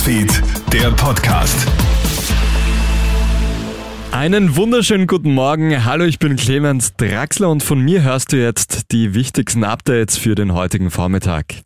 Newsfeed, 0.00 0.42
der 0.72 0.90
Podcast. 0.92 1.68
Einen 4.12 4.56
wunderschönen 4.56 5.06
guten 5.06 5.34
Morgen. 5.34 5.84
Hallo, 5.84 6.06
ich 6.06 6.18
bin 6.18 6.36
Clemens 6.36 6.94
Draxler 6.96 7.50
und 7.50 7.62
von 7.62 7.80
mir 7.80 8.02
hörst 8.02 8.32
du 8.32 8.38
jetzt 8.38 8.92
die 8.92 9.12
wichtigsten 9.12 9.62
Updates 9.62 10.16
für 10.16 10.34
den 10.34 10.54
heutigen 10.54 10.90
Vormittag. 10.90 11.56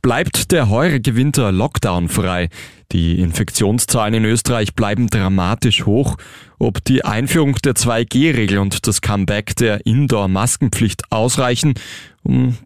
Bleibt 0.00 0.50
der 0.50 0.70
heurige 0.70 1.14
Winter 1.14 1.52
lockdownfrei? 1.52 2.48
Die 2.92 3.20
Infektionszahlen 3.20 4.14
in 4.14 4.24
Österreich 4.24 4.74
bleiben 4.74 5.08
dramatisch 5.08 5.84
hoch. 5.84 6.16
Ob 6.58 6.82
die 6.84 7.04
Einführung 7.04 7.56
der 7.56 7.74
2G-Regel 7.74 8.58
und 8.58 8.86
das 8.86 9.02
Comeback 9.02 9.56
der 9.56 9.84
Indoor-Maskenpflicht 9.84 11.12
ausreichen, 11.12 11.74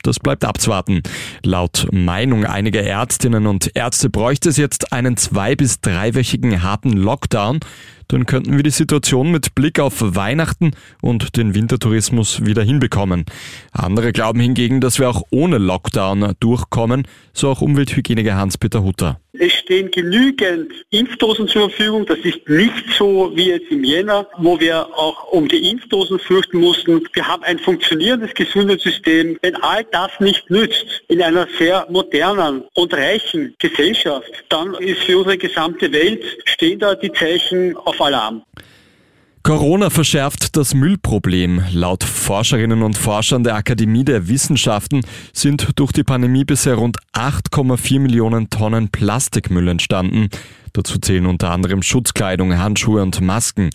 das 0.03 0.19
bleibt 0.19 0.45
abzuwarten. 0.45 1.03
Laut 1.45 1.87
Meinung 1.93 2.45
einiger 2.45 2.83
Ärztinnen 2.83 3.47
und 3.47 3.71
Ärzte 3.75 4.11
bräuchte 4.11 4.49
es 4.49 4.57
jetzt 4.57 4.93
einen 4.93 5.17
zwei- 5.17 5.55
bis 5.57 5.81
dreiwöchigen 5.81 6.63
harten 6.63 6.93
Lockdown. 6.93 7.61
Dann 8.13 8.27
könnten 8.27 8.59
wir 8.59 8.63
die 8.63 8.69
Situation 8.69 9.31
mit 9.31 9.55
Blick 9.55 9.81
auf 9.81 9.95
Weihnachten 9.99 10.73
und 11.01 11.39
den 11.39 11.55
Wintertourismus 11.55 12.45
wieder 12.45 12.63
hinbekommen. 12.63 13.25
Andere 13.73 14.13
glauben 14.13 14.39
hingegen, 14.39 14.83
dass 14.83 14.99
wir 14.99 15.09
auch 15.09 15.23
ohne 15.31 15.57
Lockdown 15.57 16.35
durchkommen, 16.39 17.09
so 17.33 17.49
auch 17.49 17.63
Umwelthygieniker 17.63 18.35
Hans-Peter 18.35 18.85
Hutter. 18.85 19.19
Es 19.39 19.55
stehen 19.55 19.91
genügend 19.91 20.71
Impfdosen 20.91 21.49
zur 21.49 21.71
Verfügung. 21.71 22.05
Das 22.05 22.19
ist 22.19 22.47
nicht 22.47 22.85
so 22.99 23.33
wie 23.35 23.49
jetzt 23.49 23.71
im 23.71 23.83
Jänner, 23.83 24.29
wo 24.37 24.61
wir 24.61 24.87
auch 24.95 25.33
um 25.33 25.49
die 25.49 25.71
Impfdosen 25.71 26.19
fürchten 26.19 26.59
mussten. 26.59 27.03
Wir 27.15 27.27
haben 27.27 27.43
ein 27.45 27.59
funktionierendes 27.59 28.35
Gesundheitssystem. 28.35 29.39
Wenn 29.41 29.57
all 29.57 29.85
das 29.91 30.11
nicht 30.21 30.51
nützt 30.51 30.85
in 31.09 31.23
einer 31.23 31.49
sehr 31.59 31.87
modernen 31.89 32.65
und 32.75 32.93
reichen 32.93 33.55
Gesellschaft, 33.59 34.31
dann 34.51 34.75
ist 34.75 35.01
für 35.01 35.17
unsere 35.17 35.39
gesamte 35.39 35.91
Welt 35.93 36.23
stehen 36.63 36.79
da 36.79 36.95
die 36.95 37.11
Zeichen 37.13 37.77
auf 37.77 38.01
Alarm. 38.01 38.45
Corona 39.43 39.91
verschärft 39.91 40.57
das 40.57 40.75
Müllproblem. 40.75 41.65
Laut 41.73 42.05
Forscherinnen 42.05 42.85
und 42.85 42.97
Forschern 42.97 43.43
der 43.43 43.57
Akademie 43.57 44.05
der 44.05 44.29
Wissenschaften 44.29 45.01
sind 45.33 45.71
durch 45.75 45.91
die 45.91 46.05
Pandemie 46.05 46.45
bisher 46.45 46.77
rund 46.77 46.99
8,4 47.15 47.99
Millionen 47.99 48.49
Tonnen 48.49 48.91
Plastikmüll 48.91 49.67
entstanden. 49.67 50.29
Dazu 50.73 51.01
zählen 51.01 51.27
unter 51.27 51.51
anderem 51.51 51.83
Schutzkleidung, 51.83 52.57
Handschuhe 52.57 53.03
und 53.03 53.21
Masken. 53.21 53.71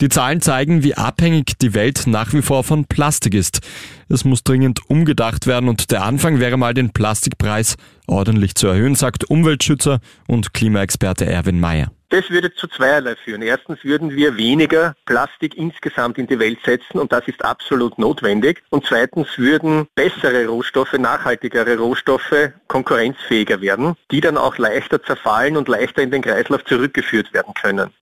Die 0.00 0.08
Zahlen 0.08 0.40
zeigen, 0.40 0.82
wie 0.82 0.94
abhängig 0.94 1.58
die 1.58 1.74
Welt 1.74 2.04
nach 2.06 2.32
wie 2.32 2.40
vor 2.40 2.64
von 2.64 2.86
Plastik 2.86 3.34
ist. 3.34 3.60
Es 4.08 4.24
muss 4.24 4.44
dringend 4.44 4.80
umgedacht 4.88 5.46
werden 5.46 5.68
und 5.68 5.90
der 5.90 6.04
Anfang 6.04 6.40
wäre 6.40 6.56
mal 6.56 6.72
den 6.72 6.88
Plastikpreis 6.88 7.76
ordentlich 8.06 8.54
zu 8.54 8.68
erhöhen, 8.68 8.94
sagt 8.94 9.28
Umweltschützer 9.28 10.00
und 10.26 10.54
Klimaexperte 10.54 11.26
Erwin 11.26 11.60
Mayer. 11.60 11.92
Das 12.10 12.28
würde 12.28 12.52
zu 12.52 12.66
zweierlei 12.66 13.14
führen. 13.14 13.40
Erstens 13.40 13.84
würden 13.84 14.10
wir 14.10 14.36
weniger 14.36 14.96
Plastik 15.06 15.56
insgesamt 15.56 16.18
in 16.18 16.26
die 16.26 16.40
Welt 16.40 16.58
setzen 16.64 16.98
und 16.98 17.12
das 17.12 17.26
ist 17.28 17.44
absolut 17.44 17.98
notwendig. 17.98 18.64
Und 18.70 18.84
zweitens 18.84 19.38
würden 19.38 19.86
bessere 19.94 20.46
Rohstoffe, 20.48 20.92
nachhaltigere 20.94 21.78
Rohstoffe 21.78 22.50
konkurrenzfähiger 22.66 23.60
werden, 23.60 23.94
die 24.10 24.20
dann 24.20 24.36
auch 24.36 24.58
leichter 24.58 25.00
zerfallen 25.00 25.56
und 25.56 25.68
leichter 25.68 26.02
in 26.02 26.10
den 26.10 26.22
Kreislauf 26.22 26.64
zurückgeführt 26.64 27.32
werden 27.32 27.54
können. 27.54 27.92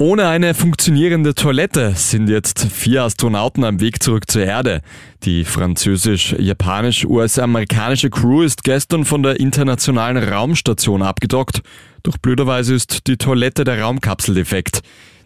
Ohne 0.00 0.28
eine 0.28 0.54
funktionierende 0.54 1.34
Toilette 1.34 1.94
sind 1.96 2.28
jetzt 2.28 2.68
vier 2.70 3.02
Astronauten 3.02 3.64
am 3.64 3.80
Weg 3.80 4.00
zurück 4.00 4.30
zur 4.30 4.44
Erde. 4.44 4.80
Die 5.24 5.44
französisch-japanisch-US-amerikanische 5.44 8.08
Crew 8.08 8.42
ist 8.42 8.62
gestern 8.62 9.04
von 9.04 9.24
der 9.24 9.40
internationalen 9.40 10.16
Raumstation 10.16 11.02
abgedockt. 11.02 11.62
Doch 12.04 12.16
blöderweise 12.16 12.76
ist 12.76 13.08
die 13.08 13.16
Toilette 13.16 13.64
der 13.64 13.80
Raumkapsel 13.80 14.36
defekt. 14.36 14.82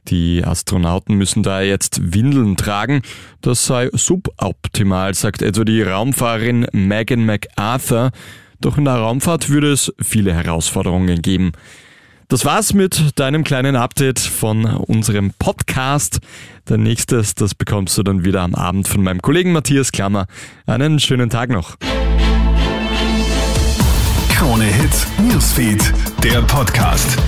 Die 0.08 0.42
Astronauten 0.42 1.16
müssen 1.16 1.42
daher 1.42 1.68
jetzt 1.68 2.14
Windeln 2.14 2.56
tragen. 2.56 3.02
Das 3.42 3.66
sei 3.66 3.90
suboptimal, 3.92 5.12
sagt 5.12 5.42
etwa 5.42 5.64
die 5.64 5.82
Raumfahrerin 5.82 6.66
Megan 6.72 7.26
MacArthur. 7.26 8.10
Doch 8.62 8.78
in 8.78 8.86
der 8.86 8.94
Raumfahrt 8.94 9.50
würde 9.50 9.70
es 9.70 9.92
viele 10.00 10.32
Herausforderungen 10.32 11.20
geben. 11.20 11.52
Das 12.32 12.46
war's 12.46 12.72
mit 12.72 13.20
deinem 13.20 13.44
kleinen 13.44 13.76
Update 13.76 14.18
von 14.18 14.64
unserem 14.64 15.34
Podcast. 15.38 16.20
Der 16.66 16.78
nächstes, 16.78 17.34
das 17.34 17.54
bekommst 17.54 17.98
du 17.98 18.02
dann 18.02 18.24
wieder 18.24 18.40
am 18.40 18.54
Abend 18.54 18.88
von 18.88 19.02
meinem 19.02 19.20
Kollegen 19.20 19.52
Matthias 19.52 19.92
Klammer. 19.92 20.24
Einen 20.64 20.98
schönen 20.98 21.28
Tag 21.28 21.50
noch. 21.50 21.76
Krone 24.30 24.64
Hits, 24.64 25.06
Newsfeed, 25.18 25.92
der 26.24 26.40
Podcast. 26.40 27.18